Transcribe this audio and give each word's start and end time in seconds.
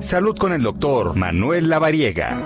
Salud 0.00 0.38
con 0.38 0.52
el 0.52 0.62
doctor 0.62 1.14
Manuel 1.16 1.68
Lavariega. 1.68 2.40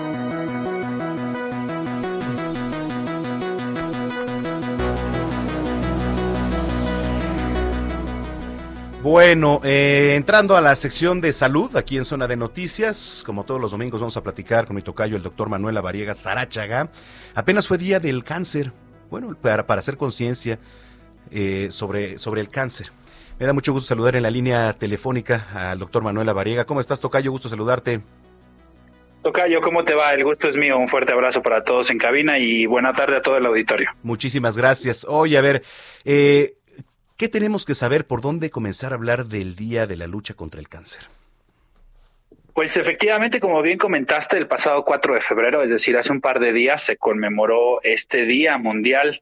Bueno, 9.01 9.61
eh, 9.63 10.15
entrando 10.15 10.57
a 10.57 10.61
la 10.61 10.75
sección 10.75 11.21
de 11.21 11.31
salud, 11.31 11.75
aquí 11.75 11.97
en 11.97 12.05
Zona 12.05 12.27
de 12.27 12.35
Noticias, 12.35 13.23
como 13.25 13.43
todos 13.43 13.61
los 13.61 13.71
domingos 13.71 14.01
vamos 14.01 14.17
a 14.17 14.23
platicar 14.23 14.65
con 14.65 14.75
mi 14.75 14.81
tocayo, 14.81 15.15
el 15.15 15.23
doctor 15.23 15.49
Manuel 15.49 15.75
Lavariega 15.75 16.13
Sarachaga. 16.13 16.89
Apenas 17.35 17.67
fue 17.67 17.77
día 17.77 17.99
del 17.99 18.23
cáncer, 18.23 18.71
bueno, 19.09 19.35
para, 19.41 19.67
para 19.67 19.79
hacer 19.79 19.97
conciencia 19.97 20.57
eh, 21.31 21.67
sobre, 21.69 22.17
sobre 22.17 22.41
el 22.41 22.49
cáncer. 22.49 22.91
Me 23.39 23.47
da 23.47 23.53
mucho 23.53 23.73
gusto 23.73 23.87
saludar 23.87 24.15
en 24.15 24.23
la 24.23 24.29
línea 24.29 24.73
telefónica 24.73 25.47
al 25.53 25.79
doctor 25.79 26.03
Manuel 26.03 26.29
Avariega. 26.29 26.65
¿Cómo 26.65 26.79
estás, 26.79 26.99
Tocayo? 26.99 27.31
Gusto 27.31 27.49
saludarte. 27.49 28.01
Tocayo, 29.23 29.61
¿cómo 29.61 29.83
te 29.83 29.95
va? 29.95 30.13
El 30.13 30.23
gusto 30.23 30.49
es 30.49 30.55
mío. 30.55 30.77
Un 30.77 30.87
fuerte 30.87 31.13
abrazo 31.13 31.41
para 31.41 31.63
todos 31.63 31.89
en 31.89 31.97
cabina 31.97 32.37
y 32.37 32.65
buena 32.65 32.93
tarde 32.93 33.17
a 33.17 33.21
todo 33.21 33.37
el 33.37 33.45
auditorio. 33.45 33.89
Muchísimas 34.03 34.57
gracias. 34.57 35.05
Oye, 35.09 35.37
a 35.37 35.41
ver, 35.41 35.63
eh, 36.05 36.55
¿qué 37.17 37.27
tenemos 37.27 37.65
que 37.65 37.73
saber 37.73 38.05
por 38.05 38.21
dónde 38.21 38.49
comenzar 38.49 38.91
a 38.91 38.95
hablar 38.95 39.25
del 39.25 39.55
Día 39.55 39.87
de 39.87 39.97
la 39.97 40.07
Lucha 40.07 40.35
contra 40.35 40.59
el 40.59 40.69
Cáncer? 40.69 41.07
Pues 42.53 42.77
efectivamente, 42.77 43.39
como 43.39 43.63
bien 43.63 43.79
comentaste, 43.79 44.37
el 44.37 44.45
pasado 44.45 44.85
4 44.85 45.15
de 45.15 45.21
febrero, 45.21 45.63
es 45.63 45.71
decir, 45.71 45.97
hace 45.97 46.11
un 46.11 46.21
par 46.21 46.39
de 46.39 46.53
días, 46.53 46.83
se 46.83 46.97
conmemoró 46.97 47.81
este 47.81 48.27
Día 48.27 48.59
Mundial 48.59 49.21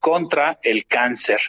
contra 0.00 0.58
el 0.64 0.86
Cáncer. 0.86 1.40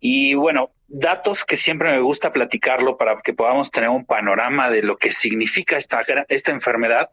Y 0.00 0.34
bueno, 0.34 0.70
datos 0.92 1.44
que 1.44 1.56
siempre 1.56 1.92
me 1.92 2.00
gusta 2.00 2.32
platicarlo 2.32 2.96
para 2.96 3.16
que 3.18 3.32
podamos 3.32 3.70
tener 3.70 3.88
un 3.88 4.04
panorama 4.04 4.68
de 4.70 4.82
lo 4.82 4.96
que 4.96 5.12
significa 5.12 5.76
esta, 5.76 6.02
esta 6.28 6.50
enfermedad. 6.50 7.10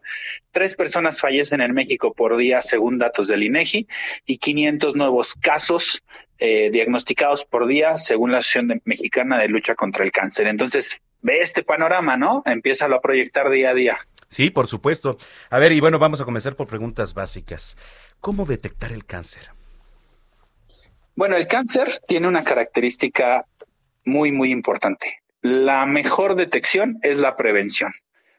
Tres 0.50 0.74
personas 0.74 1.20
fallecen 1.20 1.60
en 1.60 1.72
México 1.72 2.12
por 2.12 2.36
día 2.36 2.60
según 2.60 2.98
datos 2.98 3.28
del 3.28 3.44
INEGI 3.44 3.86
y 4.26 4.38
500 4.38 4.96
nuevos 4.96 5.34
casos 5.34 6.02
eh, 6.40 6.70
diagnosticados 6.70 7.44
por 7.44 7.66
día 7.68 7.98
según 7.98 8.32
la 8.32 8.38
Asociación 8.38 8.82
Mexicana 8.84 9.38
de 9.38 9.48
Lucha 9.48 9.76
contra 9.76 10.04
el 10.04 10.10
Cáncer. 10.10 10.48
Entonces, 10.48 11.00
ve 11.22 11.40
este 11.40 11.62
panorama, 11.62 12.16
¿no? 12.16 12.42
Empieza 12.46 12.86
a 12.86 13.00
proyectar 13.00 13.48
día 13.48 13.70
a 13.70 13.74
día. 13.74 13.98
Sí, 14.28 14.50
por 14.50 14.66
supuesto. 14.66 15.18
A 15.50 15.58
ver, 15.60 15.70
y 15.70 15.80
bueno, 15.80 16.00
vamos 16.00 16.20
a 16.20 16.24
comenzar 16.24 16.56
por 16.56 16.66
preguntas 16.66 17.14
básicas. 17.14 17.76
¿Cómo 18.20 18.44
detectar 18.44 18.90
el 18.90 19.04
cáncer? 19.04 19.50
Bueno, 21.14 21.36
el 21.36 21.46
cáncer 21.48 22.00
tiene 22.06 22.28
una 22.28 22.44
característica 22.44 23.44
muy, 24.08 24.32
muy 24.32 24.50
importante. 24.50 25.20
La 25.42 25.86
mejor 25.86 26.34
detección 26.34 26.98
es 27.02 27.18
la 27.18 27.36
prevención 27.36 27.92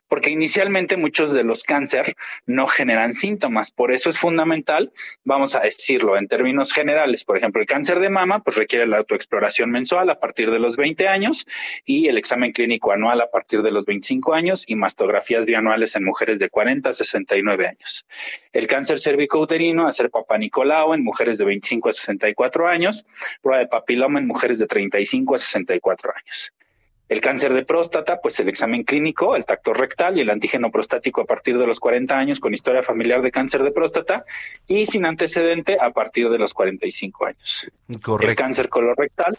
porque 0.09 0.31
inicialmente 0.31 0.97
muchos 0.97 1.31
de 1.31 1.43
los 1.43 1.63
cáncer 1.63 2.15
no 2.45 2.67
generan 2.67 3.13
síntomas. 3.13 3.71
Por 3.71 3.93
eso 3.93 4.09
es 4.09 4.19
fundamental, 4.19 4.91
vamos 5.23 5.55
a 5.55 5.61
decirlo 5.61 6.17
en 6.17 6.27
términos 6.27 6.73
generales. 6.73 7.23
Por 7.23 7.37
ejemplo, 7.37 7.61
el 7.61 7.67
cáncer 7.67 7.99
de 7.99 8.09
mama 8.09 8.43
pues 8.43 8.57
requiere 8.57 8.87
la 8.87 8.97
autoexploración 8.97 9.71
mensual 9.71 10.09
a 10.09 10.19
partir 10.19 10.51
de 10.51 10.59
los 10.59 10.75
20 10.75 11.07
años 11.07 11.45
y 11.85 12.07
el 12.07 12.17
examen 12.17 12.51
clínico 12.51 12.91
anual 12.91 13.21
a 13.21 13.29
partir 13.29 13.61
de 13.61 13.71
los 13.71 13.85
25 13.85 14.33
años 14.33 14.65
y 14.67 14.75
mastografías 14.75 15.45
bianuales 15.45 15.95
en 15.95 16.03
mujeres 16.03 16.39
de 16.39 16.49
40 16.49 16.89
a 16.89 16.93
69 16.93 17.67
años. 17.67 18.05
El 18.51 18.67
cáncer 18.67 18.99
cervicouterino, 18.99 19.87
hacer 19.87 20.09
papá 20.09 20.37
Nicolau 20.37 20.93
en 20.93 21.03
mujeres 21.03 21.37
de 21.37 21.45
25 21.45 21.89
a 21.89 21.93
64 21.93 22.67
años, 22.67 23.05
prueba 23.41 23.59
de 23.59 23.67
papiloma 23.67 24.19
en 24.19 24.27
mujeres 24.27 24.59
de 24.59 24.65
35 24.65 25.35
a 25.35 25.37
64 25.37 26.13
años. 26.15 26.51
El 27.09 27.21
cáncer 27.21 27.53
de 27.53 27.65
próstata, 27.65 28.21
pues 28.21 28.39
el 28.39 28.49
examen 28.49 28.83
clínico, 28.83 29.35
el 29.35 29.45
tacto 29.45 29.73
rectal 29.73 30.17
y 30.17 30.21
el 30.21 30.29
antígeno 30.29 30.71
prostático 30.71 31.21
a 31.21 31.25
partir 31.25 31.57
de 31.57 31.67
los 31.67 31.79
40 31.79 32.17
años 32.17 32.39
con 32.39 32.53
historia 32.53 32.83
familiar 32.83 33.21
de 33.21 33.31
cáncer 33.31 33.63
de 33.63 33.71
próstata 33.71 34.25
y 34.67 34.85
sin 34.85 35.05
antecedente 35.05 35.77
a 35.79 35.89
partir 35.91 36.29
de 36.29 36.37
los 36.37 36.53
45 36.53 37.25
años. 37.25 37.71
Correcto. 38.01 38.29
El 38.29 38.35
cáncer 38.35 38.69
colorectal, 38.69 39.37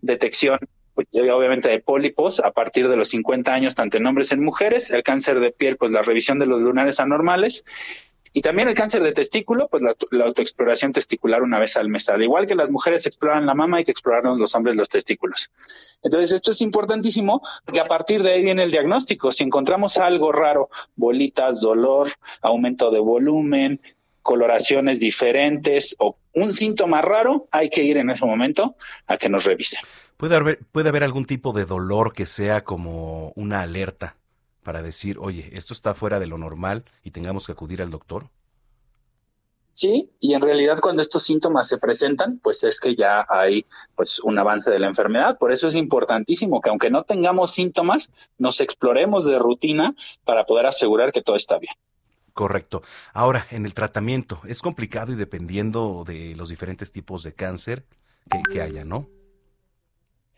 detección 0.00 0.58
pues, 0.94 1.08
obviamente 1.30 1.68
de 1.68 1.80
pólipos 1.80 2.40
a 2.40 2.50
partir 2.50 2.88
de 2.88 2.96
los 2.96 3.08
50 3.08 3.52
años, 3.52 3.74
tanto 3.74 3.96
en 3.96 4.06
hombres 4.06 4.30
como 4.30 4.40
en 4.40 4.44
mujeres. 4.44 4.90
El 4.90 5.02
cáncer 5.02 5.40
de 5.40 5.50
piel, 5.50 5.76
pues 5.76 5.92
la 5.92 6.02
revisión 6.02 6.38
de 6.38 6.46
los 6.46 6.60
lunares 6.60 7.00
anormales. 7.00 7.64
Y 8.32 8.42
también 8.42 8.68
el 8.68 8.74
cáncer 8.74 9.02
de 9.02 9.12
testículo, 9.12 9.68
pues 9.68 9.82
la, 9.82 10.24
autoexploración 10.24 10.92
testicular 10.92 11.42
una 11.42 11.58
vez 11.58 11.76
al 11.76 11.88
mes. 11.88 12.08
Al 12.08 12.22
igual 12.22 12.46
que 12.46 12.54
las 12.54 12.70
mujeres 12.70 13.06
exploran 13.06 13.44
la 13.44 13.54
mama, 13.54 13.78
hay 13.78 13.84
que 13.84 13.90
explorarnos 13.90 14.38
los 14.38 14.54
hombres 14.54 14.76
los 14.76 14.88
testículos. 14.88 15.50
Entonces, 16.02 16.32
esto 16.32 16.52
es 16.52 16.60
importantísimo 16.60 17.42
porque 17.64 17.80
a 17.80 17.88
partir 17.88 18.22
de 18.22 18.32
ahí 18.32 18.42
viene 18.42 18.62
el 18.62 18.70
diagnóstico. 18.70 19.32
Si 19.32 19.42
encontramos 19.42 19.98
algo 19.98 20.30
raro, 20.30 20.68
bolitas, 20.94 21.60
dolor, 21.60 22.08
aumento 22.40 22.92
de 22.92 23.00
volumen, 23.00 23.80
coloraciones 24.22 25.00
diferentes 25.00 25.96
o 25.98 26.16
un 26.34 26.52
síntoma 26.52 27.02
raro, 27.02 27.48
hay 27.50 27.68
que 27.68 27.82
ir 27.82 27.98
en 27.98 28.10
ese 28.10 28.24
momento 28.26 28.76
a 29.08 29.16
que 29.16 29.28
nos 29.28 29.44
revisen. 29.44 29.80
¿Puede 30.16 30.36
haber, 30.36 30.60
puede 30.70 30.90
haber 30.90 31.02
algún 31.02 31.24
tipo 31.24 31.52
de 31.52 31.64
dolor 31.64 32.12
que 32.12 32.26
sea 32.26 32.62
como 32.62 33.32
una 33.34 33.62
alerta 33.62 34.19
para 34.62 34.82
decir, 34.82 35.18
oye, 35.18 35.50
esto 35.52 35.74
está 35.74 35.94
fuera 35.94 36.18
de 36.20 36.26
lo 36.26 36.38
normal 36.38 36.84
y 37.02 37.10
tengamos 37.10 37.46
que 37.46 37.52
acudir 37.52 37.82
al 37.82 37.90
doctor? 37.90 38.30
Sí, 39.72 40.12
y 40.20 40.34
en 40.34 40.42
realidad 40.42 40.78
cuando 40.80 41.00
estos 41.00 41.22
síntomas 41.22 41.68
se 41.68 41.78
presentan, 41.78 42.38
pues 42.38 42.64
es 42.64 42.80
que 42.80 42.94
ya 42.94 43.24
hay 43.28 43.64
pues 43.94 44.20
un 44.20 44.38
avance 44.38 44.70
de 44.70 44.78
la 44.78 44.88
enfermedad. 44.88 45.38
Por 45.38 45.52
eso 45.52 45.68
es 45.68 45.74
importantísimo 45.74 46.60
que 46.60 46.70
aunque 46.70 46.90
no 46.90 47.04
tengamos 47.04 47.52
síntomas, 47.52 48.12
nos 48.36 48.60
exploremos 48.60 49.24
de 49.24 49.38
rutina 49.38 49.94
para 50.24 50.44
poder 50.44 50.66
asegurar 50.66 51.12
que 51.12 51.22
todo 51.22 51.36
está 51.36 51.58
bien. 51.58 51.72
Correcto. 52.34 52.82
Ahora, 53.12 53.46
en 53.50 53.64
el 53.64 53.74
tratamiento, 53.74 54.40
es 54.46 54.60
complicado 54.60 55.12
y 55.12 55.16
dependiendo 55.16 56.04
de 56.06 56.34
los 56.36 56.48
diferentes 56.48 56.92
tipos 56.92 57.22
de 57.22 57.34
cáncer 57.34 57.84
que, 58.30 58.42
que 58.52 58.62
haya, 58.62 58.84
¿no? 58.84 59.08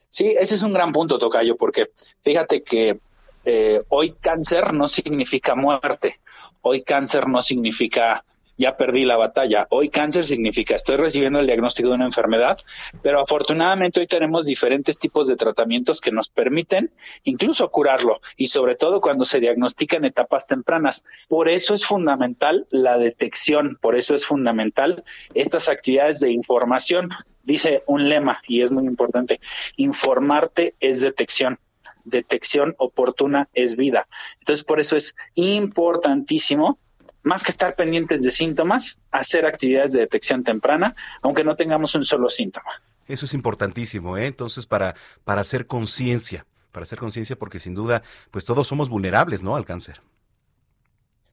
Sí, 0.08 0.36
ese 0.38 0.54
es 0.54 0.62
un 0.62 0.72
gran 0.72 0.92
punto, 0.92 1.18
Tocayo, 1.18 1.56
porque 1.56 1.90
fíjate 2.22 2.62
que 2.62 3.00
eh, 3.44 3.82
hoy 3.88 4.12
cáncer 4.20 4.72
no 4.72 4.88
significa 4.88 5.54
muerte, 5.54 6.20
hoy 6.60 6.82
cáncer 6.82 7.28
no 7.28 7.42
significa 7.42 8.24
ya 8.56 8.76
perdí 8.76 9.04
la 9.04 9.16
batalla, 9.16 9.66
hoy 9.70 9.88
cáncer 9.88 10.24
significa 10.24 10.76
estoy 10.76 10.96
recibiendo 10.96 11.40
el 11.40 11.46
diagnóstico 11.46 11.88
de 11.88 11.96
una 11.96 12.04
enfermedad, 12.04 12.58
pero 13.02 13.20
afortunadamente 13.20 14.00
hoy 14.00 14.06
tenemos 14.06 14.46
diferentes 14.46 14.98
tipos 14.98 15.26
de 15.26 15.36
tratamientos 15.36 16.00
que 16.00 16.12
nos 16.12 16.28
permiten 16.28 16.92
incluso 17.24 17.70
curarlo 17.70 18.20
y 18.36 18.48
sobre 18.48 18.76
todo 18.76 19.00
cuando 19.00 19.24
se 19.24 19.40
diagnostica 19.40 19.96
en 19.96 20.04
etapas 20.04 20.46
tempranas. 20.46 21.04
Por 21.28 21.48
eso 21.48 21.74
es 21.74 21.84
fundamental 21.84 22.66
la 22.70 22.98
detección, 22.98 23.78
por 23.80 23.96
eso 23.96 24.14
es 24.14 24.26
fundamental 24.26 25.02
estas 25.34 25.68
actividades 25.68 26.20
de 26.20 26.30
información. 26.30 27.10
Dice 27.42 27.82
un 27.86 28.08
lema 28.08 28.40
y 28.46 28.62
es 28.62 28.70
muy 28.70 28.84
importante, 28.84 29.40
informarte 29.76 30.74
es 30.78 31.00
detección 31.00 31.58
detección 32.04 32.74
oportuna 32.78 33.48
es 33.54 33.76
vida. 33.76 34.08
Entonces, 34.40 34.64
por 34.64 34.80
eso 34.80 34.96
es 34.96 35.14
importantísimo, 35.34 36.78
más 37.22 37.42
que 37.42 37.50
estar 37.50 37.76
pendientes 37.76 38.22
de 38.22 38.30
síntomas, 38.30 39.00
hacer 39.10 39.46
actividades 39.46 39.92
de 39.92 40.00
detección 40.00 40.42
temprana, 40.42 40.94
aunque 41.22 41.44
no 41.44 41.56
tengamos 41.56 41.94
un 41.94 42.04
solo 42.04 42.28
síntoma. 42.28 42.82
Eso 43.06 43.26
es 43.26 43.34
importantísimo, 43.34 44.16
¿eh? 44.16 44.26
Entonces, 44.26 44.66
para, 44.66 44.94
para 45.24 45.40
hacer 45.40 45.66
conciencia, 45.66 46.46
para 46.72 46.84
hacer 46.84 46.98
conciencia, 46.98 47.36
porque 47.36 47.58
sin 47.58 47.74
duda, 47.74 48.02
pues 48.30 48.44
todos 48.44 48.66
somos 48.66 48.88
vulnerables, 48.88 49.42
¿no? 49.42 49.56
Al 49.56 49.64
cáncer. 49.64 50.00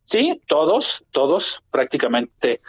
Sí, 0.05 0.41
todos, 0.47 1.05
todos, 1.11 1.61
prácticamente 1.69 2.61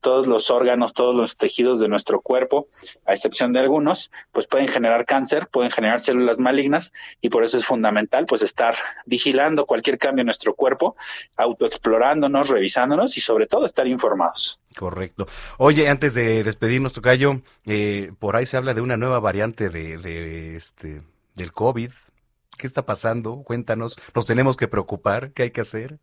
todos 0.00 0.26
los 0.26 0.50
órganos, 0.50 0.94
todos 0.94 1.14
los 1.14 1.36
tejidos 1.36 1.80
de 1.80 1.88
nuestro 1.88 2.20
cuerpo, 2.20 2.68
a 3.06 3.12
excepción 3.12 3.52
de 3.52 3.60
algunos, 3.60 4.10
pues 4.32 4.46
pueden 4.46 4.68
generar 4.68 5.04
cáncer, 5.04 5.48
pueden 5.48 5.70
generar 5.70 6.00
células 6.00 6.38
malignas 6.38 6.92
y 7.20 7.28
por 7.28 7.44
eso 7.44 7.58
es 7.58 7.64
fundamental 7.64 8.26
pues 8.26 8.42
estar 8.42 8.74
vigilando 9.06 9.66
cualquier 9.66 9.98
cambio 9.98 10.22
en 10.22 10.26
nuestro 10.26 10.54
cuerpo, 10.54 10.96
autoexplorándonos, 11.36 12.48
revisándonos 12.48 13.16
y 13.16 13.20
sobre 13.20 13.46
todo 13.46 13.64
estar 13.64 13.86
informados. 13.86 14.62
Correcto. 14.76 15.26
Oye, 15.58 15.88
antes 15.88 16.14
de 16.14 16.44
despedirnos, 16.44 16.92
Tocayo, 16.92 17.42
eh, 17.66 18.12
por 18.18 18.36
ahí 18.36 18.46
se 18.46 18.56
habla 18.56 18.74
de 18.74 18.80
una 18.80 18.96
nueva 18.96 19.20
variante 19.20 19.68
de, 19.68 19.98
de 19.98 20.56
este 20.56 21.02
del 21.34 21.52
COVID. 21.52 21.90
¿Qué 22.56 22.66
está 22.66 22.84
pasando? 22.84 23.42
Cuéntanos. 23.42 23.98
¿Nos 24.14 24.26
tenemos 24.26 24.56
que 24.56 24.68
preocupar? 24.68 25.32
¿Qué 25.32 25.44
hay 25.44 25.50
que 25.50 25.62
hacer? 25.62 25.98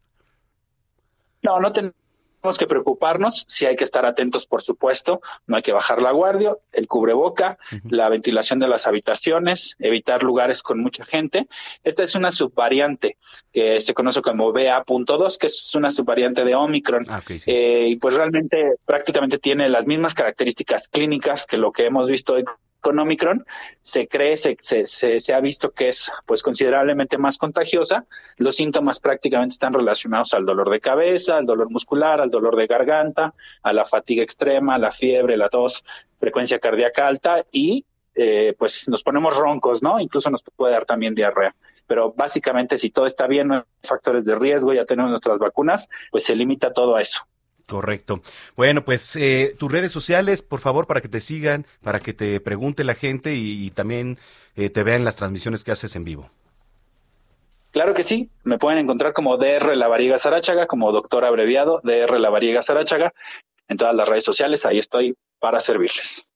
No, 1.43 1.59
no 1.59 1.71
tenemos 1.71 1.95
tenemos 2.41 2.57
que 2.57 2.67
preocuparnos, 2.67 3.45
si 3.47 3.65
hay 3.65 3.75
que 3.75 3.83
estar 3.83 4.05
atentos, 4.05 4.45
por 4.45 4.61
supuesto, 4.61 5.21
no 5.47 5.57
hay 5.57 5.63
que 5.63 5.73
bajar 5.73 6.01
la 6.01 6.11
guardia, 6.11 6.53
el 6.71 6.87
cubreboca, 6.87 7.57
la 7.89 8.09
ventilación 8.09 8.59
de 8.59 8.67
las 8.67 8.87
habitaciones, 8.87 9.75
evitar 9.79 10.23
lugares 10.23 10.61
con 10.61 10.79
mucha 10.79 11.03
gente. 11.03 11.47
Esta 11.83 12.03
es 12.03 12.15
una 12.15 12.31
subvariante 12.31 13.17
que 13.51 13.79
se 13.81 13.93
conoce 13.93 14.21
como 14.21 14.51
BA.2, 14.51 15.37
que 15.37 15.47
es 15.47 15.73
una 15.75 15.89
subvariante 15.91 16.45
de 16.45 16.55
Omicron. 16.55 17.05
Ah, 17.09 17.21
eh, 17.27 17.87
y 17.89 17.95
pues 17.97 18.13
realmente 18.13 18.75
prácticamente 18.85 19.39
tiene 19.39 19.67
las 19.69 19.87
mismas 19.87 20.13
características 20.13 20.87
clínicas 20.87 21.45
que 21.45 21.57
lo 21.57 21.71
que 21.71 21.85
hemos 21.85 22.07
visto 22.07 22.35
con 22.81 22.99
Omicron, 22.99 23.45
se 23.81 24.07
cree, 24.07 24.37
se, 24.37 25.33
ha 25.33 25.39
visto 25.39 25.71
que 25.71 25.89
es 25.89 26.11
pues 26.25 26.43
considerablemente 26.43 27.17
más 27.17 27.37
contagiosa. 27.37 28.05
Los 28.37 28.55
síntomas 28.55 28.99
prácticamente 28.99 29.53
están 29.53 29.73
relacionados 29.73 30.33
al 30.33 30.45
dolor 30.45 30.69
de 30.69 30.79
cabeza, 30.79 31.37
al 31.37 31.45
dolor 31.45 31.69
muscular, 31.69 32.21
al 32.21 32.29
dolor 32.29 32.55
de 32.55 32.67
garganta, 32.67 33.33
a 33.63 33.73
la 33.73 33.85
fatiga 33.85 34.23
extrema, 34.23 34.77
la 34.77 34.91
fiebre, 34.91 35.37
la 35.37 35.49
tos, 35.49 35.83
frecuencia 36.17 36.59
cardíaca 36.59 37.07
alta 37.07 37.45
y 37.51 37.85
eh, 38.15 38.55
pues 38.57 38.87
nos 38.87 39.03
ponemos 39.03 39.37
roncos, 39.37 39.83
¿no? 39.83 39.99
Incluso 39.99 40.29
nos 40.29 40.43
puede 40.55 40.73
dar 40.73 40.85
también 40.85 41.13
diarrea. 41.13 41.55
Pero 41.85 42.13
básicamente 42.13 42.77
si 42.77 42.89
todo 42.89 43.05
está 43.05 43.27
bien, 43.27 43.47
no 43.47 43.55
hay 43.55 43.61
factores 43.83 44.25
de 44.25 44.35
riesgo, 44.35 44.73
ya 44.73 44.85
tenemos 44.85 45.11
nuestras 45.11 45.37
vacunas, 45.37 45.87
pues 46.11 46.23
se 46.25 46.35
limita 46.35 46.73
todo 46.73 46.95
a 46.95 47.01
eso. 47.01 47.27
Correcto. 47.67 48.21
Bueno, 48.55 48.85
pues 48.85 49.15
eh, 49.17 49.53
tus 49.59 49.69
redes 49.69 49.91
sociales, 49.91 50.41
por 50.41 50.61
favor, 50.61 50.87
para 50.87 51.01
que 51.01 51.09
te 51.09 51.19
sigan, 51.19 51.65
para 51.83 51.99
que 51.99 52.13
te 52.13 52.39
pregunte 52.39 52.85
la 52.85 52.95
gente 52.95 53.35
y, 53.35 53.69
también 53.71 54.17
eh, 54.55 54.69
te 54.69 54.83
vean 54.83 55.03
las 55.03 55.17
transmisiones 55.17 55.65
que 55.65 55.71
haces 55.71 55.95
en 55.97 56.05
vivo. 56.05 56.29
Claro 57.71 57.93
que 57.93 58.03
sí, 58.03 58.31
me 58.45 58.57
pueden 58.57 58.79
encontrar 58.79 59.11
como 59.11 59.37
DR 59.37 59.75
La 59.75 59.89
Variega 59.89 60.17
Sarachaga, 60.17 60.65
como 60.65 60.93
doctor 60.93 61.25
abreviado 61.25 61.81
DR 61.83 62.17
La 62.19 62.29
Variega 62.29 62.61
Sarachaga, 62.61 63.13
en 63.67 63.75
todas 63.75 63.93
las 63.93 64.07
redes 64.07 64.23
sociales, 64.23 64.65
ahí 64.65 64.79
estoy 64.79 65.15
para 65.39 65.59
servirles. 65.59 66.26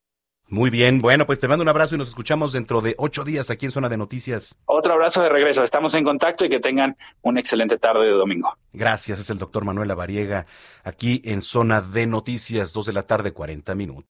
Muy 0.52 0.70
bien, 0.70 1.00
bueno, 1.00 1.26
pues 1.26 1.40
te 1.40 1.48
mando 1.48 1.64
un 1.64 1.70
abrazo 1.70 1.96
y 1.96 1.98
nos 1.98 2.10
escuchamos 2.10 2.52
dentro 2.52 2.82
de 2.82 2.94
ocho 2.98 3.24
días 3.24 3.50
aquí 3.50 3.68
en 3.68 3.72
Zona 3.72 3.88
de 3.88 3.96
Noticias. 3.96 4.58
Otro 4.66 4.92
abrazo 4.92 5.24
de 5.24 5.30
regreso, 5.30 5.64
estamos 5.64 5.96
en 5.96 6.04
contacto 6.04 6.44
y 6.44 6.50
que 6.50 6.60
tengan 6.60 6.98
una 7.22 7.40
excelente 7.40 7.78
tarde 7.78 8.08
de 8.08 8.12
domingo. 8.12 8.54
Gracias, 8.74 9.20
es 9.20 9.30
el 9.30 9.38
doctor 9.38 9.64
Manuel 9.64 9.88
Lavariega 9.88 10.46
aquí 10.84 11.22
en 11.24 11.42
Zona 11.42 11.80
de 11.80 12.06
Noticias, 12.06 12.74
dos 12.74 12.86
de 12.86 12.92
la 12.92 13.04
tarde, 13.04 13.32
cuarenta 13.32 13.76
minutos. 13.76 14.00